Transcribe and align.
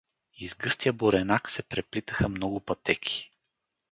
Из 0.37 0.55
гъстия 0.55 0.93
буренак 0.93 1.49
се 1.49 1.63
преплитаха 1.63 2.29
много 2.29 2.59
пътеки. 2.59 3.31